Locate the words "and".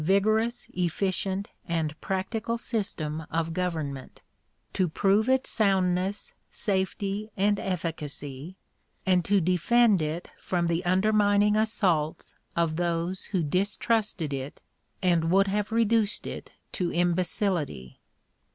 1.67-1.93, 7.37-7.59, 9.05-9.23, 15.03-15.29